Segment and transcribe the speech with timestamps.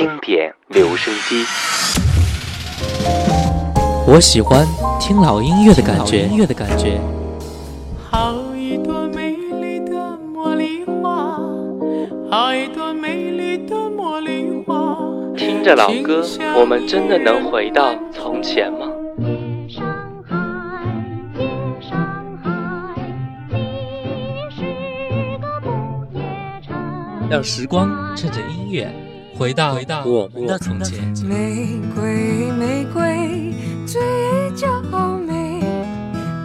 [0.00, 1.44] 经典留声机。
[4.06, 4.66] 我喜欢
[4.98, 6.22] 听老音乐的感觉。
[6.22, 6.98] 音乐的感觉。
[8.08, 11.38] 好一朵美丽的茉莉花，
[12.30, 14.96] 好一朵美丽的茉莉花。
[15.36, 16.24] 听着老歌，
[16.58, 18.86] 我们真的能回到从前吗？
[27.28, 28.90] 让时光趁着音乐
[29.40, 31.00] 回到回到我们的从前。
[31.24, 33.54] 玫瑰玫瑰
[33.86, 33.98] 最
[34.54, 34.82] 娇
[35.16, 35.64] 美，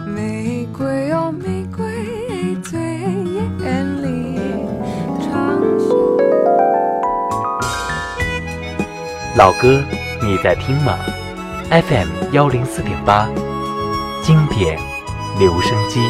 [0.06, 2.80] 玫瑰哦玫瑰最
[3.62, 4.40] 艳丽。
[5.20, 5.60] 长
[9.36, 9.82] 老歌，
[10.22, 10.96] 你在听吗
[11.68, 13.28] ？FM 幺零四点八，
[14.22, 14.78] 经典
[15.38, 16.00] 留声机。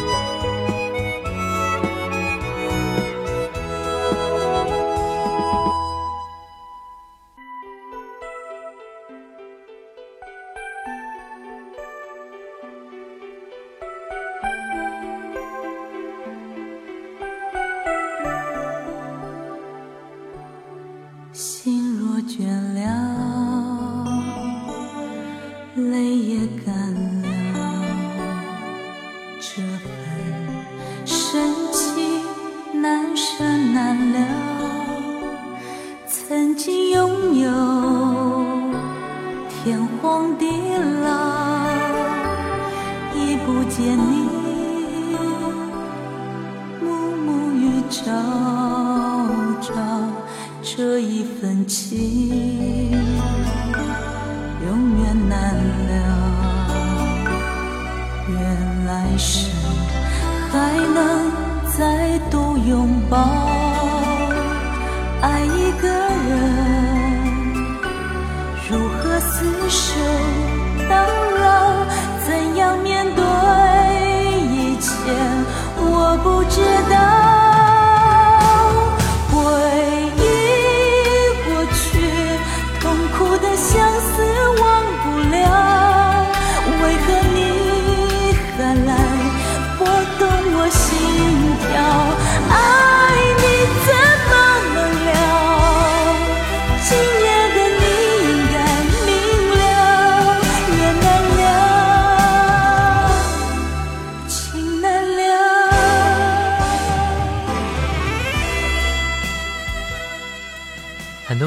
[47.89, 48.13] 找
[49.61, 49.73] 找
[50.61, 52.91] 这一份情
[54.65, 55.95] 永远难了
[58.29, 59.51] 愿来生
[60.51, 61.31] 还能
[61.79, 63.17] 再度拥抱。
[65.23, 66.35] 爱一个人
[68.69, 70.01] 如何厮守
[70.89, 70.95] 到
[71.39, 71.87] 老
[72.27, 73.23] 怎样面对
[74.51, 74.91] 一切
[75.79, 76.61] 我不知
[76.93, 77.16] 道。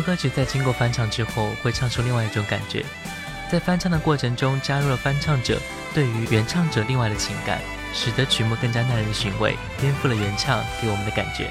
[0.10, 2.84] 歌曲在经过翻唱之后，会唱出另外一种感觉。
[3.48, 5.62] 在翻唱的过程中，加入了翻唱者
[5.94, 7.62] 对于原唱者另外的情感，
[7.94, 11.48] 使得曲目更加耐人寻味，颠覆了原唱给我们的感觉。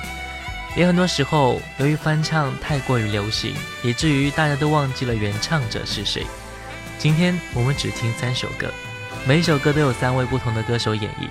[0.76, 3.54] 也很多时候，由于翻唱太过于流行，
[3.84, 6.26] 以至于大家都忘记了原唱者是谁。
[6.98, 8.69] 今天我们只听三首歌，
[9.25, 11.28] 每一首歌都有三位不同的歌手演绎。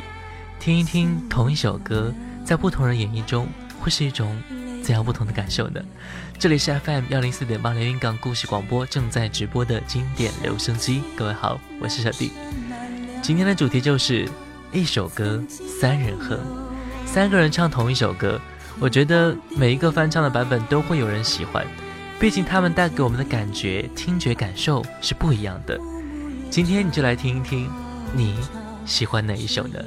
[0.62, 2.14] 听一听同一首歌，
[2.46, 3.50] 在不同人演绎中，
[3.82, 4.42] 会是一种。
[4.88, 5.82] 怎样不同的感受呢？
[6.40, 11.04] 这里是 FM 幺零四点八连云港故事广播正在直播的经典留声机。
[11.14, 12.32] 各位好，我是小弟。
[13.22, 14.30] 今天的主题就是
[14.72, 16.40] 一首歌三人和，
[17.06, 18.40] 三个人唱同一首歌。
[18.80, 21.68] 我觉得每一个翻唱的版本都会有人喜欢，
[22.18, 25.78] 毕竟他们带给我们的感觉、听觉感受是不一样的。
[26.50, 27.70] 今天你就来听一听，
[28.14, 28.40] 你
[28.86, 29.78] 喜欢哪一首呢？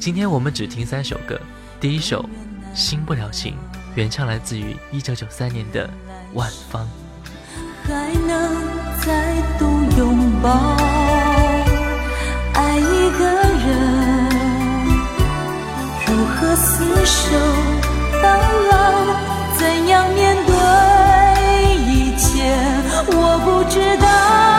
[0.00, 1.38] 今天我们只听三首歌，
[1.78, 2.22] 第一首
[2.74, 3.52] 《新不了情》。
[3.98, 5.90] 原唱来自于一九九三年的
[6.32, 6.88] 万芳
[7.82, 8.54] 还能
[9.04, 9.66] 再度
[9.98, 10.50] 拥抱
[12.54, 13.24] 爱一个
[13.64, 14.28] 人
[16.06, 17.36] 如何厮守
[18.22, 18.28] 到
[18.70, 18.76] 老
[19.58, 20.54] 怎样面对
[21.92, 22.54] 一切
[23.08, 24.57] 我不知道。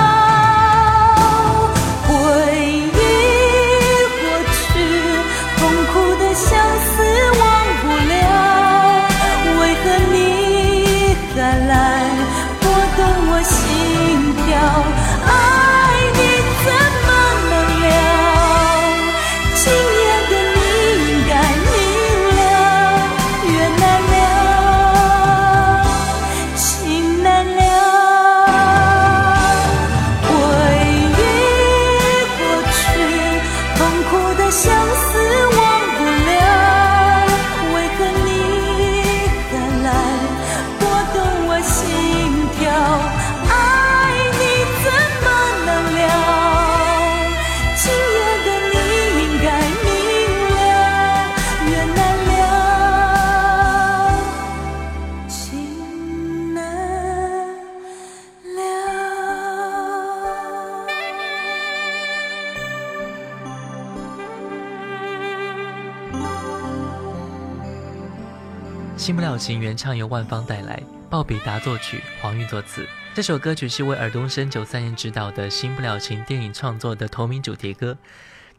[69.09, 70.79] 新不了情原唱由万芳带来，
[71.09, 72.87] 鲍比达作曲，黄韵作词。
[73.15, 77.97] 这首歌曲是为尔冬升九三年执导的《新不了情》电影创作的同名主题歌，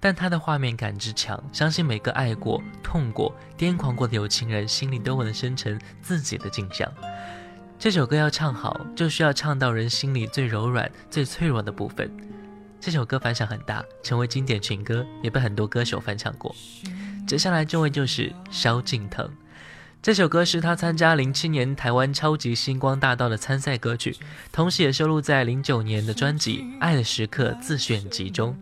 [0.00, 6.93] 但它的画面感之强，相信每个爱过、痛过、癫狂过的有情人心里都会能生成自己的景象。
[7.79, 12.11] 这首歌要唱好，就需要唱到人心里最柔软、最脆弱的部分。
[12.81, 16.53] 这首歌反响很大，成为经典群歌，也被很多歌手翻唱过。
[17.25, 19.31] 接下来这位就是萧敬腾。
[20.02, 24.17] 这首歌是他参加零七年台湾超级星光大道的参赛歌曲，
[24.50, 28.56] 同时也收录在零九年的专辑《爱的时刻》自选集中。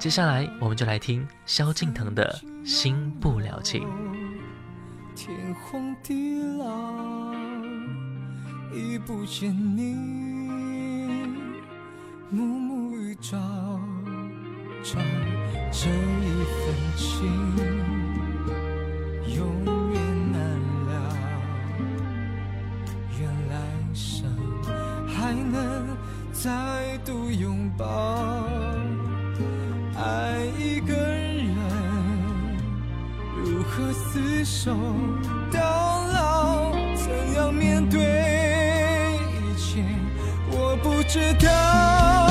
[0.00, 3.82] 接下来我们就来听萧敬腾的《心不了情》。
[5.14, 7.32] 天荒地老，
[8.74, 9.94] 已不见你，
[12.30, 13.38] 暮暮与朝
[14.82, 14.98] 朝，
[15.70, 17.30] 这一份情，
[19.36, 19.79] 永。
[25.30, 25.96] 才能
[26.32, 27.86] 再度拥抱，
[29.96, 31.54] 爱一个人
[33.36, 34.76] 如何厮守
[35.52, 35.60] 到
[36.08, 36.72] 老？
[36.96, 38.00] 怎样面对
[39.36, 39.84] 一切？
[40.50, 42.29] 我不知道。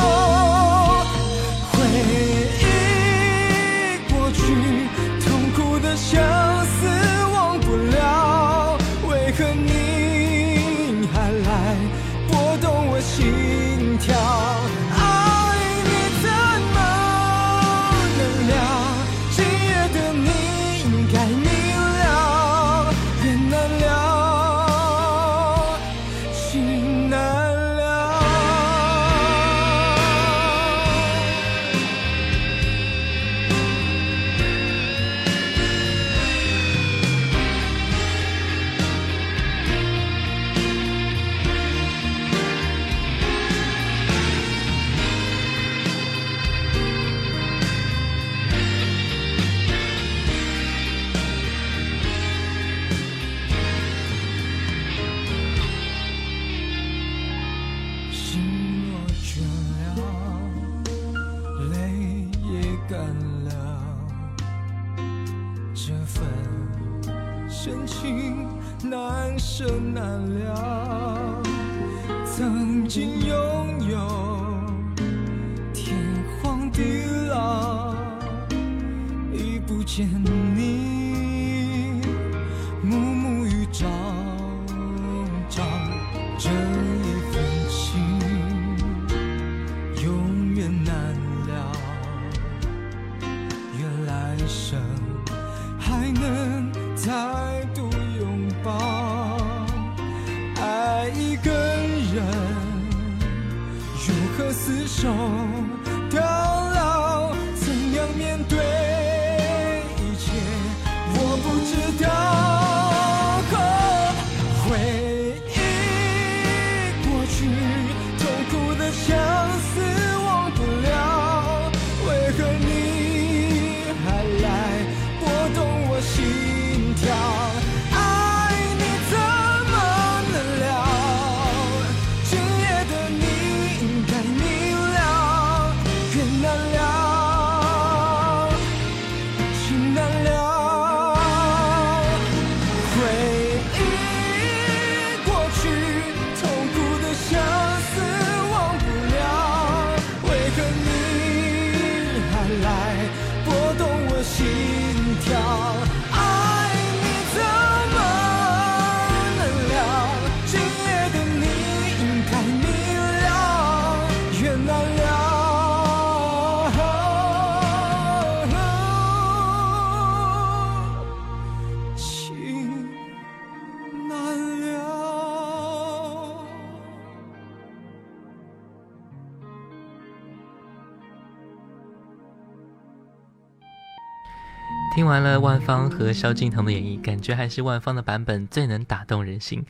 [185.10, 189.66] 完了万芳和萧敬腾的演绎，感觉还是万芳的版本最能打动人心。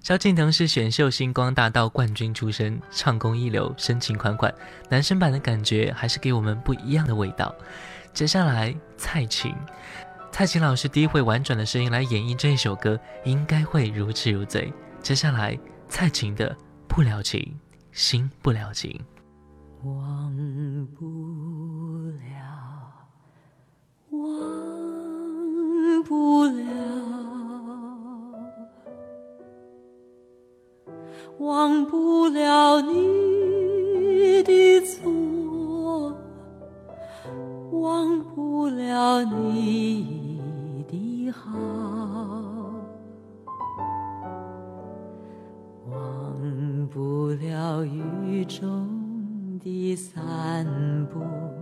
[0.00, 4.54] 萧敬腾是选秀星光大道冠军出身，唱功一流，深情款款。
[4.88, 7.54] 男生版的感觉还是给我们不一样的味道。
[8.12, 9.52] 接下来，蔡琴，
[10.30, 14.72] 蔡琴老师低回婉转的声音来演绎这一首歌，应该会如痴如醉。
[15.02, 15.58] 接下来，
[15.88, 17.58] 蔡琴的不了情，
[17.90, 19.00] 心不了情，
[19.82, 20.32] 忘
[20.94, 23.04] 不了，
[25.94, 26.54] 忘不了
[31.38, 36.16] 忘不了你的错
[37.70, 41.52] 忘不了你的好
[45.88, 50.66] 忘不了雨中的散
[51.12, 51.53] 步。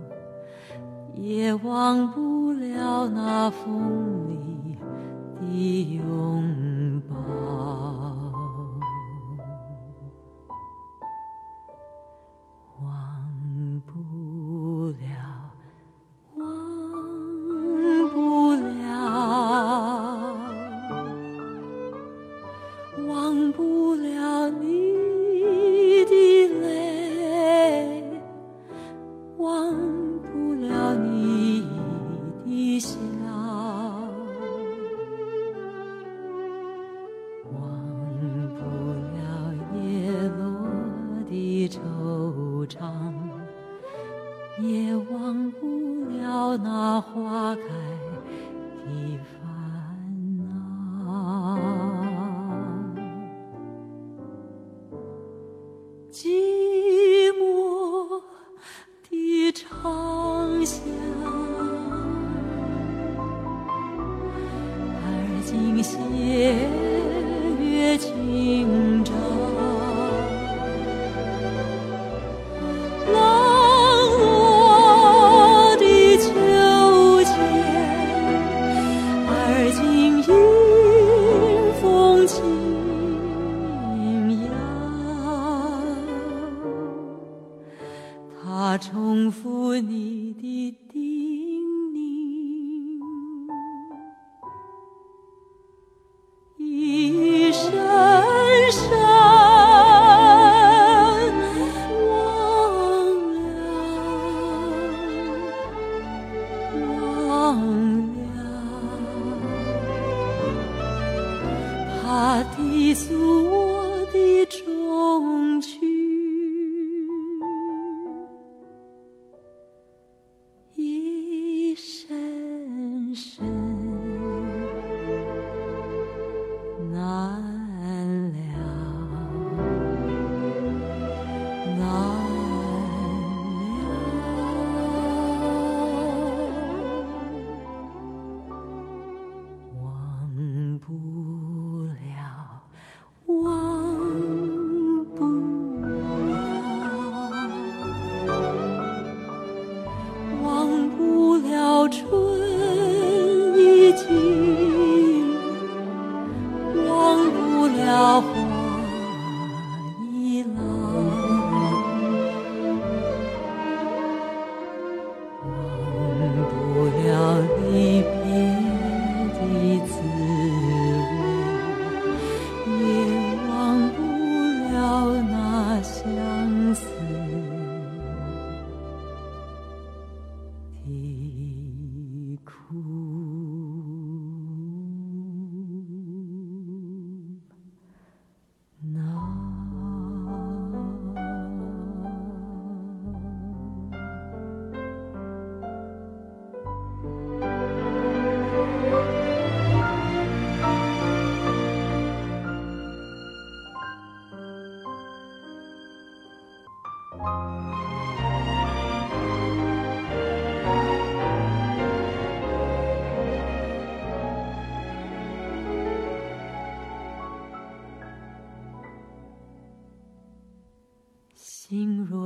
[1.23, 4.77] 也忘不了那风里
[5.39, 6.72] 的拥抱。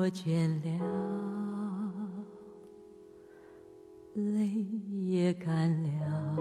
[0.08, 0.70] 我倦了，
[4.14, 4.48] 泪
[5.06, 6.38] 也干了，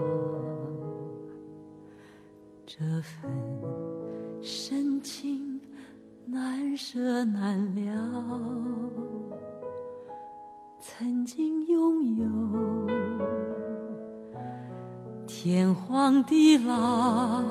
[2.65, 3.29] 这份
[4.41, 5.59] 深情
[6.25, 8.39] 难舍难了。
[10.79, 12.25] 曾经拥有，
[15.27, 17.43] 天荒地老。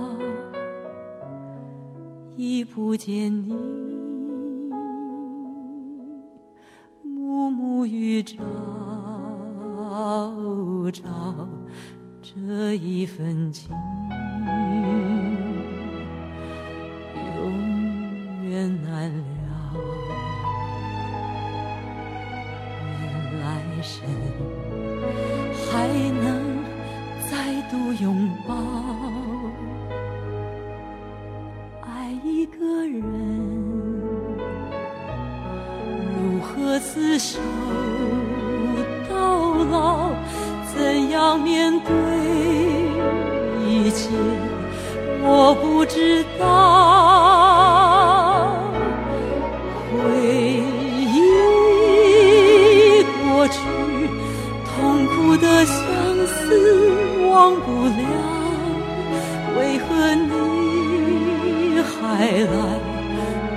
[2.37, 3.86] 已不见你。
[45.23, 46.45] 我不知道。
[49.91, 49.95] 回
[51.01, 51.15] 忆
[53.23, 53.59] 过去，
[54.65, 54.75] 痛
[55.07, 55.75] 苦的相
[56.27, 56.35] 思
[57.31, 57.99] 忘不了，
[59.59, 61.95] 为何你还
[62.31, 62.57] 来？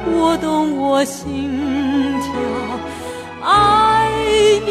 [0.05, 1.51] 拨动我心
[2.21, 2.27] 跳，
[3.41, 4.09] 爱
[4.65, 4.69] 你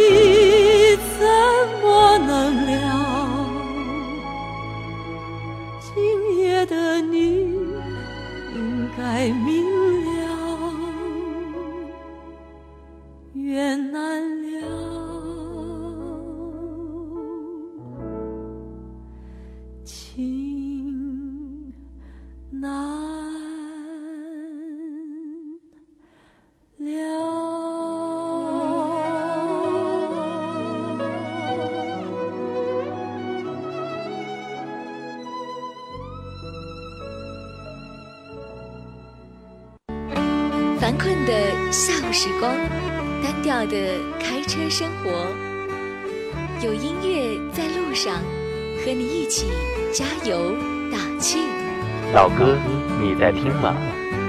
[52.18, 52.58] 老歌，
[53.00, 53.76] 你在听吗？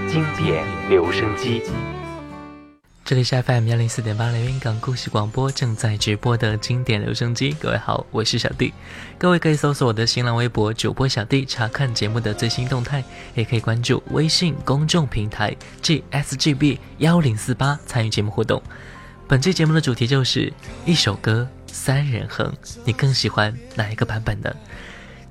[0.08, 1.64] 经典留声机。
[3.04, 8.72] 这里是 FM 幺零四点八连云港故事广播正在直播的经典留声机，各位好，我是小弟。
[9.18, 13.04] 各位可以搜索我的新浪微博主播小弟，查看节目的最新动态，
[13.34, 18.62] 也可以关注微信公众平台 GSGB 幺零四八参与节目互动。
[19.28, 20.54] 本期节目的主题就是
[20.86, 22.54] 一首歌三人哼，
[22.86, 24.56] 你更喜欢哪一个版本呢？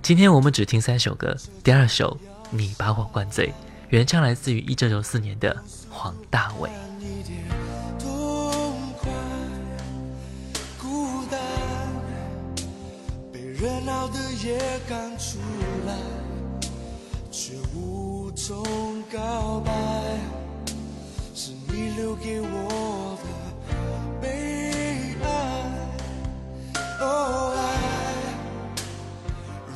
[0.03, 2.18] 今天我们只听三首歌，第二首
[2.51, 3.53] 你把我灌醉，
[3.91, 5.57] 原唱来自于一九九四年的
[5.91, 6.71] 黄大炜。
[13.61, 14.57] 热闹的夜
[14.89, 15.39] 赶出
[15.85, 15.93] 来，
[17.29, 18.63] 却无从
[19.13, 19.73] 告白，
[21.35, 23.25] 是你留给我的
[24.23, 25.27] 悲哀。
[27.01, 27.59] 哦，爱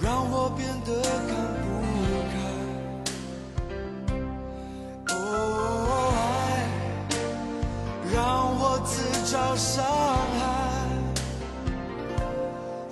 [0.00, 1.30] 让我变得看
[1.60, 1.61] 不
[9.32, 9.82] 自找伤
[10.38, 10.44] 害。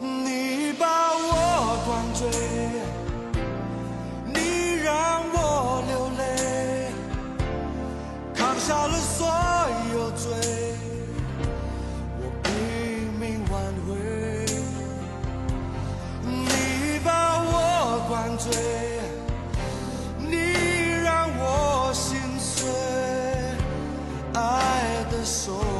[0.00, 2.26] 你把我灌醉，
[4.24, 6.92] 你让我流泪，
[8.34, 9.28] 扛下了所
[9.92, 10.32] 有罪，
[12.22, 12.48] 我拼
[13.20, 13.88] 命挽回。
[16.24, 18.50] 你把我灌醉，
[20.18, 22.66] 你让我心碎，
[24.32, 25.79] 爱的手。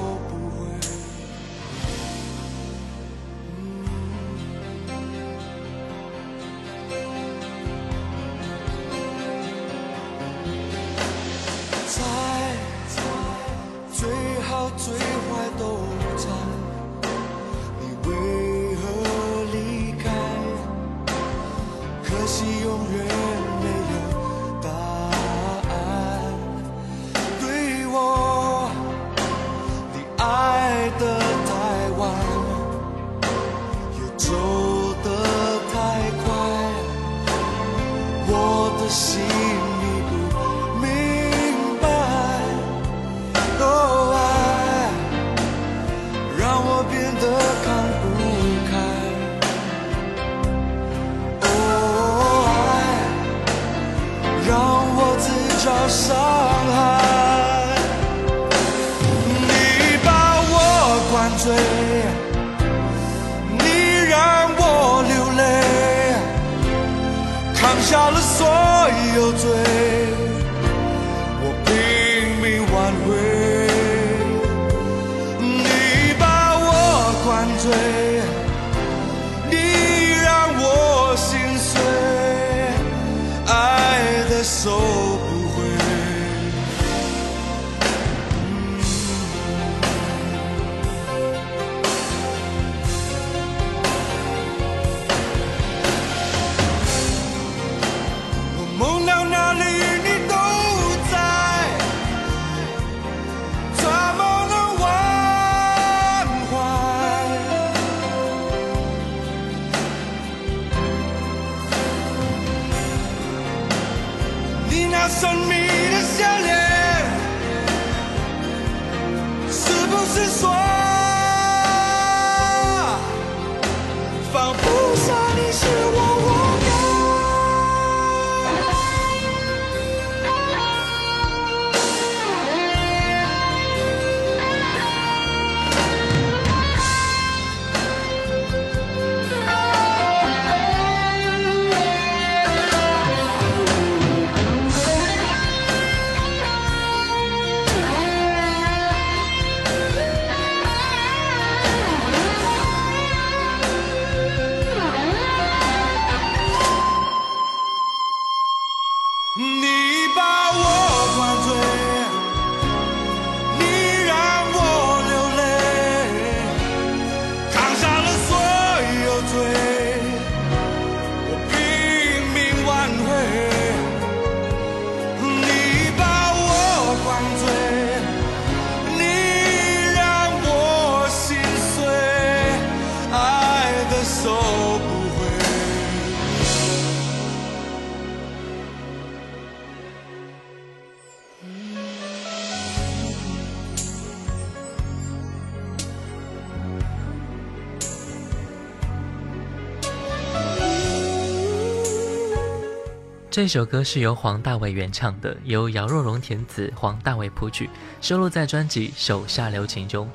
[203.41, 207.71] 这首歌是由黄大炜原唱的，由姚若龙填词，黄大炜谱曲，
[208.03, 210.11] 收录在专辑《手下留情》中。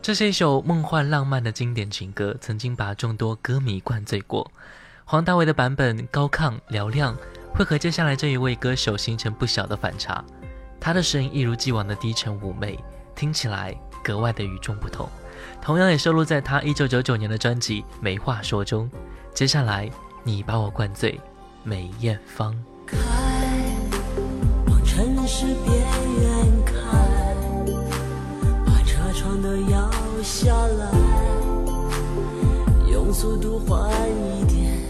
[0.00, 4.48] 这是一首梦幻浪漫的经典情歌，曾经把众多歌迷灌醉过。
[5.04, 7.16] 黄大炜的版本高亢嘹亮，
[7.52, 10.24] 会和接下来这一位歌手形成不小的反差。
[10.78, 12.78] 他的声音一如既往的低沉妩媚，
[13.16, 15.08] 听起来格外的与众不同。
[15.60, 18.88] 同样也收录在他一九九九年的专辑《没话说》中。
[19.34, 19.90] 接下来，
[20.22, 21.20] 你把我灌醉。
[21.64, 22.52] 梅艳芳
[22.84, 22.96] 开
[24.66, 25.76] 往城市边
[26.20, 26.74] 缘开
[28.66, 29.88] 把车窗都摇
[30.24, 30.90] 下来
[32.90, 33.88] 用速度换
[34.40, 34.81] 一点。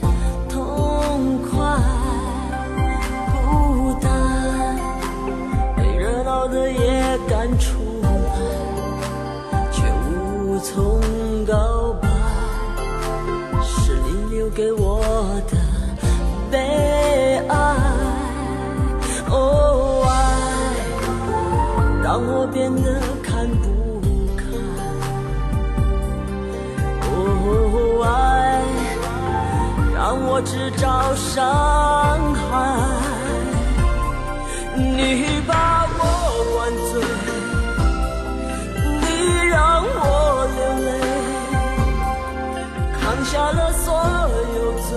[22.76, 24.00] 的看不
[24.36, 24.40] 开。
[27.02, 27.08] 哦
[28.04, 28.06] 爱，
[29.94, 31.34] 让我制造伤
[32.34, 32.40] 害。
[34.74, 36.00] 你把我
[36.54, 36.56] 灌
[36.90, 36.92] 醉，
[39.00, 39.04] 你
[39.48, 39.96] 让我
[40.56, 40.88] 流泪，
[42.98, 43.86] 扛下了所
[44.54, 44.58] 有
[44.88, 44.90] 罪。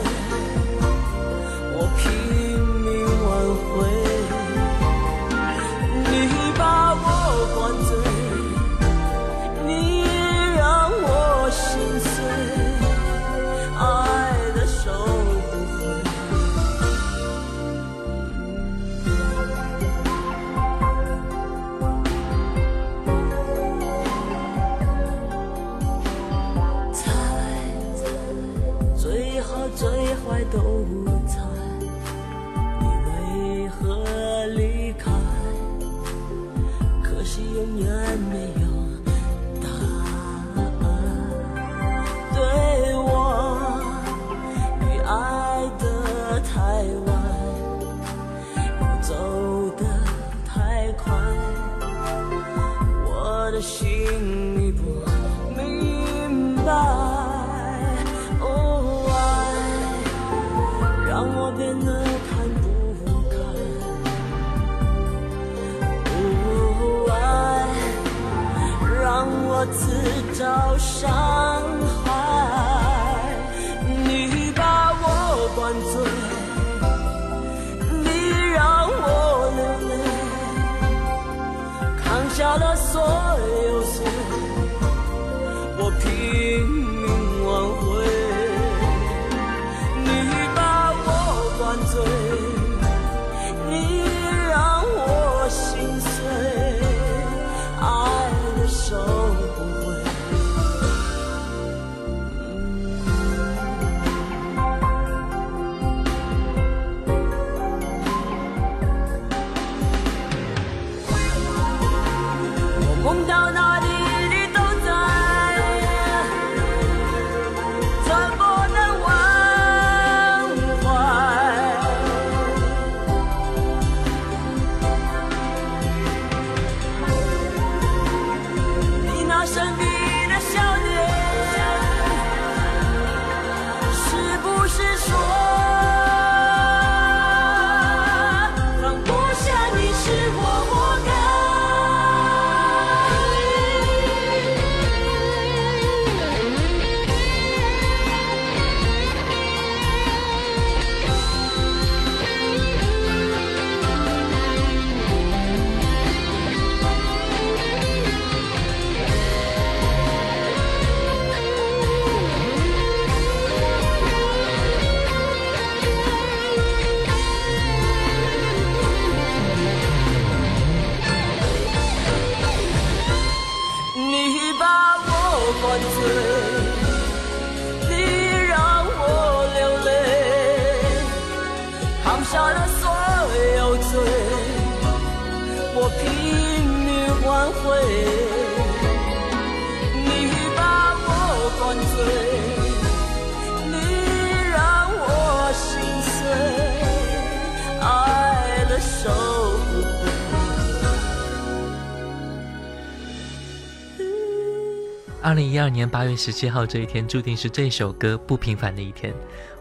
[205.55, 209.13] 一二年八月十七号这一天，注定是这首歌不平凡的一天。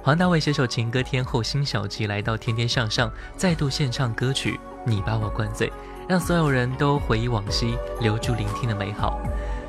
[0.02, 4.54] 黄大炜携手情歌天后辛晓琪来到《天天向上》，再度献唱歌曲
[4.85, 5.68] 《你把我灌醉》，
[6.09, 9.20] 让所有人都回忆往昔，留住聆听的美好。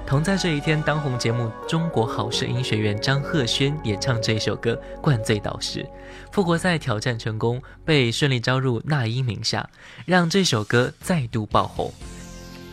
[0.07, 5.83] 同在这一天，当红节目《中国好声音学员》张赫宣演唱这首歌《灌醉导师》，
[6.31, 9.69] 复活赛挑战成功，被顺利招入那英名下，
[10.07, 11.93] 让这首歌再度爆红。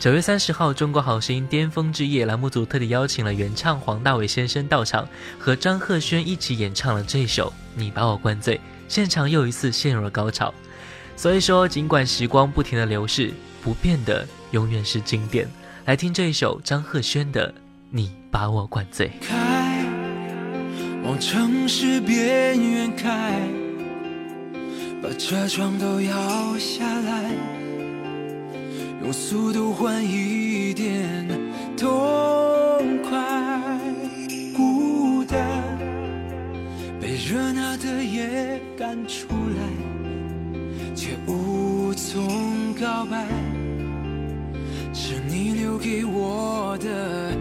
[0.03, 5.07] 九月三十号，《中国好声音巅峰之夜》栏目组特地邀请了原唱黄大炜先生到场，
[5.39, 8.57] 和张赫宣一起演唱了这首《你把我灌醉》，
[8.89, 10.53] 现场又一次陷入了高潮。
[11.15, 13.31] 所以说，尽管时光不停的流逝，
[13.63, 15.47] 不变的永远是经典。
[15.85, 17.49] 来听这一首张赫宣的
[17.89, 19.07] 《你把我灌醉》。
[19.25, 19.85] 开，
[21.05, 23.39] 往城市边缘开，
[25.01, 27.62] 把车窗都摇下来。
[29.03, 31.27] 用速度换一点
[31.75, 31.89] 痛
[33.03, 33.19] 快，
[34.55, 35.37] 孤单
[37.01, 43.27] 被热闹的夜赶出来，却无从告白，
[44.93, 47.32] 是你留给我的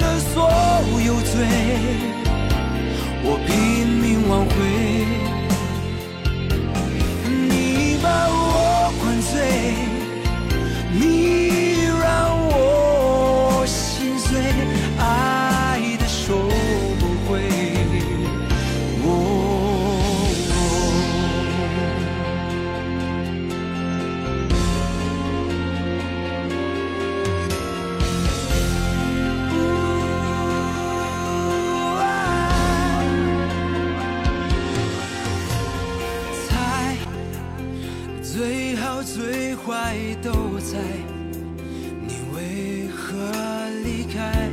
[0.00, 0.23] 扛
[43.84, 44.43] 离开。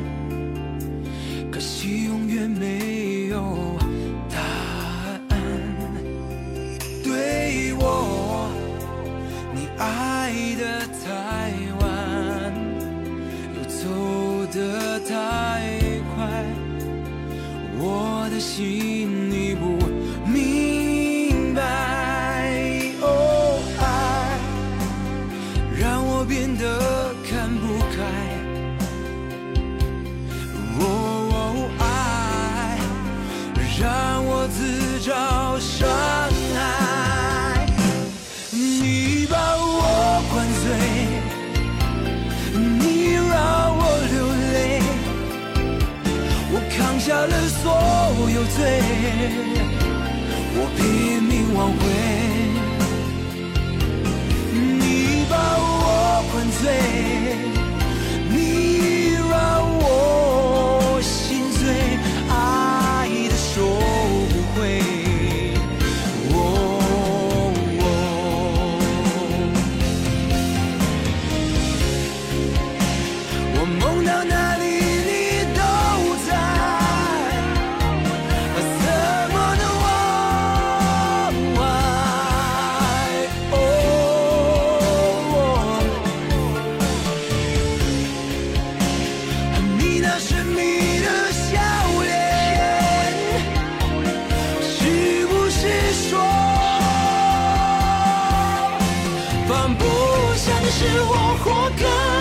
[101.63, 102.20] 我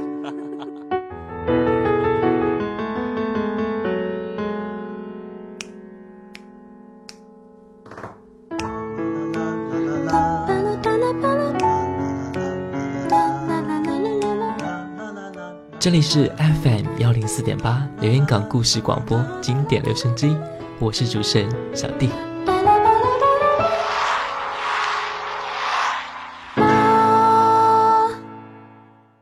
[15.81, 20.37] 这里是 FM 幺零四点八连云港故事广播经典留声机，
[20.77, 22.07] 我是主持人小弟。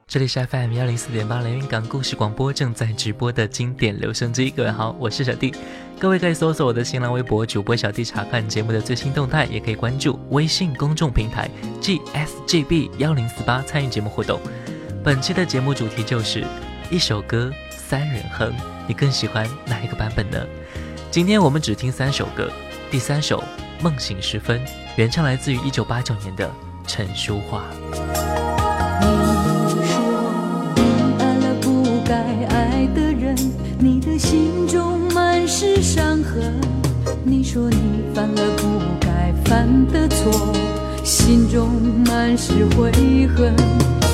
[0.05, 5.55] 这里是 FM 幺零四点八连云港故事广播正在直播的经典留声机，各位好，我是小弟。
[5.97, 11.49] 各位可以搜索我的新浪微博主播小弟查看节目的最新动态，也可以关注微信公众平台
[11.81, 14.41] GSGB 幺零四八参与节目互动。
[15.01, 16.43] 本期的节目主题就是
[16.89, 18.51] 一首歌三人哼，
[18.85, 20.38] 你更喜欢哪一个版本呢？
[21.09, 22.51] 今天我们只听三首歌，
[22.91, 23.39] 第三首
[23.83, 24.59] 《梦醒时分》，
[24.97, 26.51] 原唱来自于一九八九年的
[26.85, 27.63] 陈淑桦。
[29.01, 29.07] 你
[29.88, 30.81] 说你
[31.17, 32.13] 爱了不该
[32.49, 33.35] 爱的人，
[33.79, 36.59] 你的心中满是伤痕。
[37.23, 40.53] 你说你犯了不该犯的错，
[41.05, 41.69] 心中
[42.05, 42.91] 满是悔
[43.35, 43.55] 恨。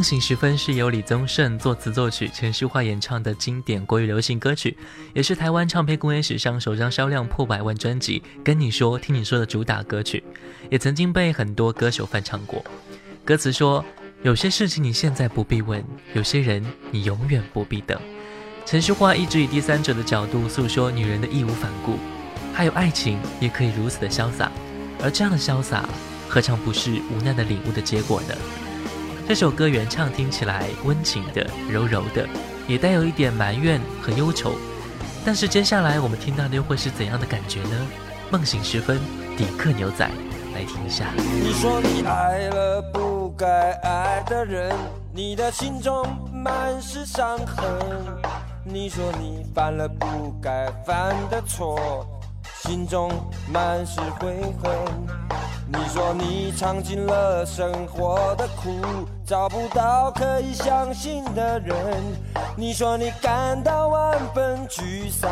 [0.00, 4.74] 梦醒时分是由李宗盛作词作曲，陈淑桦演唱的经典国语流行歌曲，
[5.12, 10.24] 也是台湾唱片工业史上首张销量破百万专辑《跟你说听你说》的主打歌曲，
[10.70, 12.64] 也曾经被很多歌手翻唱过。
[13.26, 13.84] 歌词说
[14.24, 15.84] ：“有些事情你现在不必问，
[16.14, 18.00] 有些人你永远不必等。”
[18.64, 21.98] 陈淑桦一直以第三者的角度诉说女人的义无反顾，
[22.54, 24.50] 还有爱情也可以如此的潇洒，
[25.02, 25.86] 而这样的潇洒，
[26.26, 28.34] 何尝不是无奈的领悟的结果呢？
[29.30, 32.28] 这首歌原唱听起来温情的、柔柔的，
[32.66, 34.54] 也带有一点埋怨和忧愁。
[35.24, 37.86] 但是接下来我们听到的又会是怎样的感觉呢？
[38.28, 38.98] 梦醒时分，
[39.36, 40.04] 迪克牛仔
[40.52, 41.12] 来听一下。
[41.16, 44.74] 你说你爱了不该爱的人，
[45.14, 47.72] 你的心中满是伤痕。
[48.64, 52.04] 你说你犯了不该犯的错，
[52.64, 53.08] 心中
[53.46, 54.72] 满是悔恨。
[55.72, 61.76] 你说你尝尽了生活的苦，找不到可以相信的人。
[62.56, 65.30] 你说你感到万分沮丧，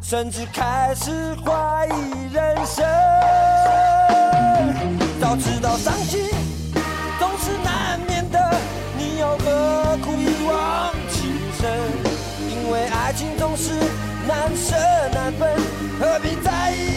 [0.00, 2.84] 甚至开始怀疑人生。
[5.20, 6.28] 早知道伤心
[7.18, 8.38] 总是难免的，
[8.96, 11.68] 你又何苦一往情深？
[12.48, 13.72] 因为爱情总是
[14.28, 14.76] 难舍
[15.12, 15.56] 难分，
[15.98, 16.89] 何必在意？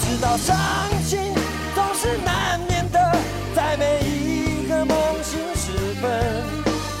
[0.00, 0.56] 知道，伤
[1.04, 1.18] 心
[1.74, 2.98] 总是难免的，
[3.54, 6.10] 在每一个梦醒时分。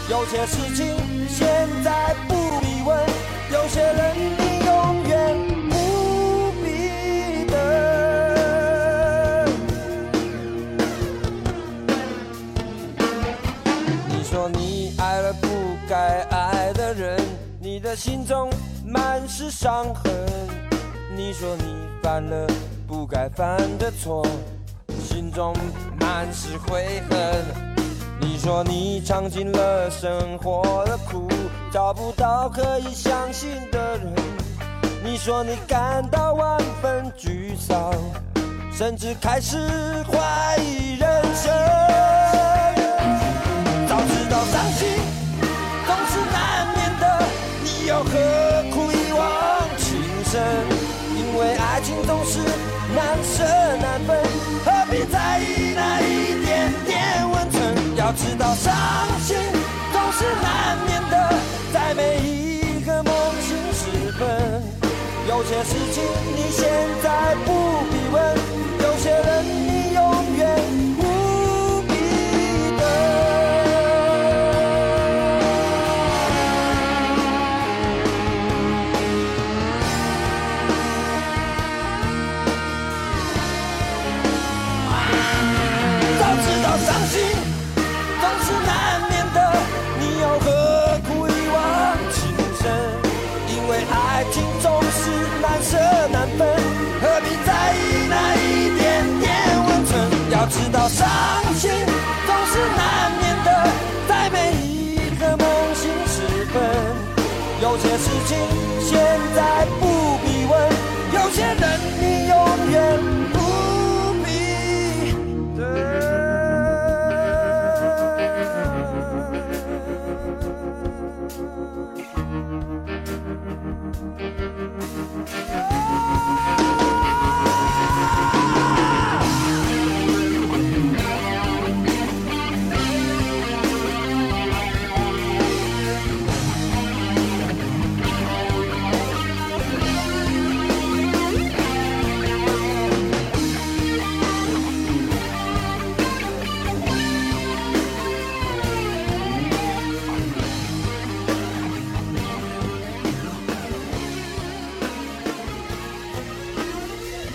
[0.08, 0.96] 有些事情
[1.28, 2.98] 现在不必问，
[3.52, 5.36] 有些人你永远
[5.70, 7.54] 不必等。
[14.08, 15.46] 你说你爱了不
[15.88, 17.20] 该爱的人，
[17.60, 18.50] 你的心中
[18.84, 20.12] 满是伤痕。
[21.16, 21.64] 你说你
[22.02, 22.46] 犯了。
[22.90, 24.26] 不该犯的错，
[25.00, 25.54] 心中
[26.00, 27.44] 满是悔恨。
[28.20, 31.28] 你说你尝尽了生活的苦，
[31.72, 34.12] 找不到可以相信的人。
[35.04, 37.94] 你说你感到万分沮丧，
[38.72, 39.56] 甚至开始
[40.10, 41.52] 怀疑人生。
[43.88, 44.88] 早知道伤心
[45.86, 47.22] 总是难免的，
[47.62, 48.10] 你又何
[48.74, 50.42] 苦一往情深？
[51.14, 52.59] 因为爱情总是。
[53.10, 53.42] 难舍
[53.78, 54.16] 难分，
[54.64, 57.74] 何必在意那一点点温存？
[57.96, 58.72] 要知道伤
[59.18, 59.36] 心
[59.92, 61.34] 总是难免的，
[61.72, 64.62] 在每一个梦醒时分。
[65.28, 66.04] 有些事情
[66.36, 66.70] 你现
[67.02, 67.69] 在不
[100.88, 101.08] 伤
[101.54, 101.70] 心
[102.26, 103.48] 总是难免的，
[104.08, 106.60] 在每一个梦醒时分。
[107.62, 108.38] 有些事情
[108.80, 108.98] 现
[109.34, 110.52] 在不必问，
[111.12, 113.19] 有些人你永远。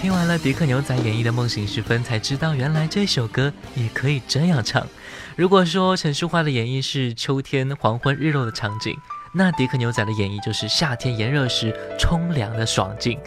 [0.05, 4.87] 听完了迪克牛仔演绎的《梦醒时分》，才知道原来这首歌也可以这样唱。
[5.35, 8.95] 如果说陈淑桦的演绎是秋天黄昏日落的场景，
[9.33, 13.17] 那迪克牛仔的演绎就是夏天炎热时冲凉的爽劲。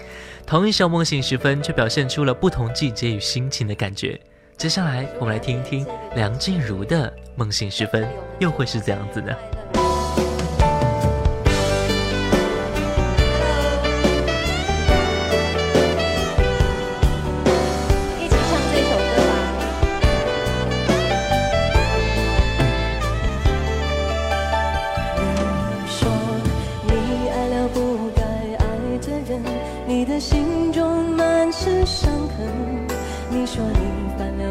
[0.47, 4.17] 同一首《梦醒时分》，却表现出了不同季节与心情的感觉。
[4.57, 8.05] 接下来，我们来听一听梁静茹的《梦醒时分》，
[8.39, 9.35] 又会是怎样子呢？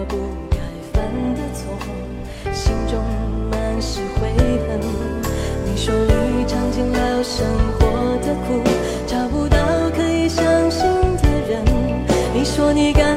[0.05, 0.17] 不
[0.49, 0.57] 该
[0.93, 1.03] 犯
[1.35, 1.73] 的错，
[2.53, 3.01] 心中
[3.49, 4.29] 满是悔
[4.67, 4.79] 恨。
[5.65, 7.45] 你说你尝尽了生
[7.79, 7.87] 活
[8.25, 8.61] 的苦，
[9.07, 9.57] 找不到
[9.95, 10.85] 可以相信
[11.21, 11.63] 的人。
[12.33, 13.16] 你说你感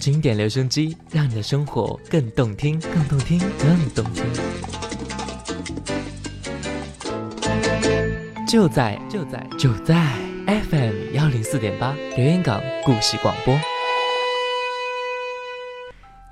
[0.00, 4.24] 经典留声机，让你的生活更动听，更动听，更动听。
[8.48, 9.94] 就在就在就在
[10.46, 13.54] FM 幺零四点八留言港故事广播。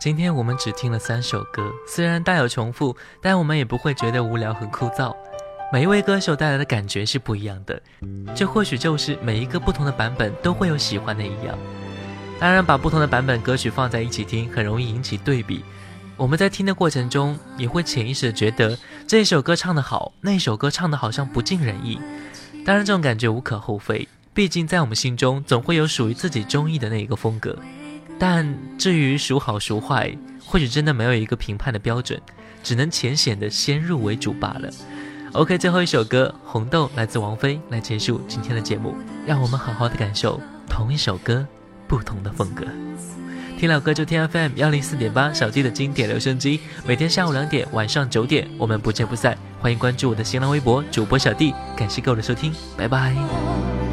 [0.01, 5.14] 今天我们只听了三首歌，虽然带有重复，但我们也不会觉得无聊和枯燥。
[5.71, 7.83] 每一位歌手带来的感觉是不一样的，
[8.35, 11.59] 这或许就是每一个不同的版本都会有喜欢的一样。
[12.41, 15.64] 当然，把不同的版本歌曲放在一起听，很容易引起对比。
[16.16, 21.99] 我们在听的过程中，也会潜意识的觉得这首歌唱得好，那首歌唱得好像不尽人意。
[22.64, 27.57] 当然，这种感觉无可厚非，毕竟在我们心中总会有属于自己中意的那一个风格。
[28.18, 32.20] 但至于孰好孰坏，或许真的没有一个评判的标准，
[32.62, 34.68] 只能浅显的先入为主罢了。
[35.32, 41.47] OK，最后一首歌《红豆》来自王菲，来结束今天的节目，让我们好好的感受同一首歌
[41.89, 42.64] 不同的风格。
[43.59, 49.36] 听老歌就听 FM 幺零四点八小弟的经典留声机，每天下午两点、晚上九点，我们不见不散。
[49.59, 53.88] 欢迎关注我的新浪微博主播小弟，感谢各位的收听，拜拜。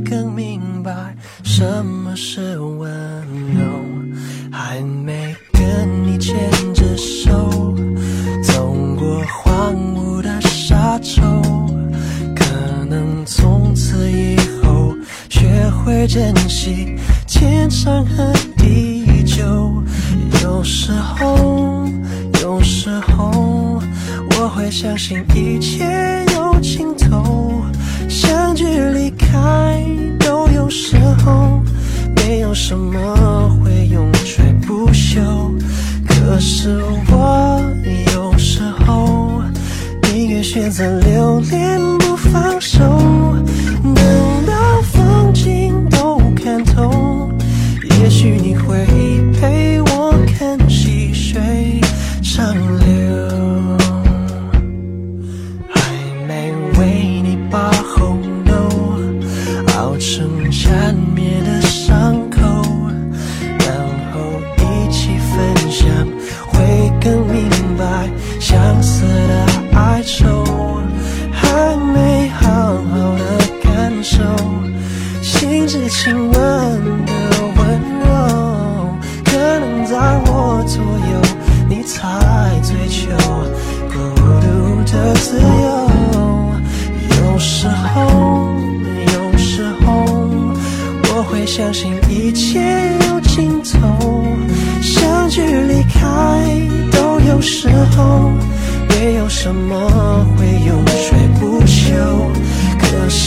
[0.00, 2.88] 更明白什么是温
[3.54, 4.00] 柔。
[4.52, 4.80] 还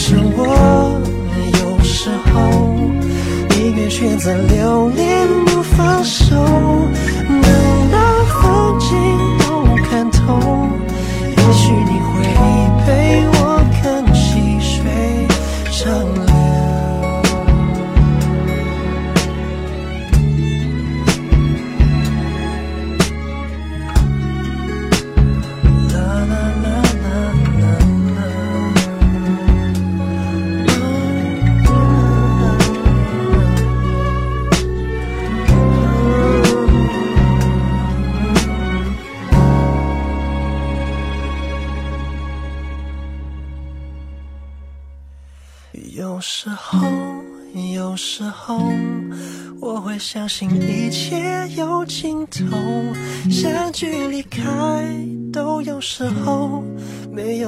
[0.06, 1.00] 是我
[1.62, 2.68] 有时候
[3.56, 5.13] 宁愿选择留恋